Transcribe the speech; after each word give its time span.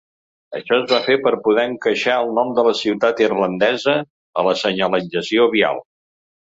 Això 0.59 0.77
es 0.83 0.87
va 0.91 1.01
fer 1.07 1.17
per 1.27 1.33
poder 1.47 1.65
encaixar 1.73 2.17
el 2.23 2.33
nom 2.39 2.55
de 2.61 2.65
la 2.71 2.73
ciutat 2.81 3.23
irlandesa 3.27 3.97
a 4.43 4.51
la 4.51 4.59
senyalització 4.67 5.51
vial. 5.59 5.89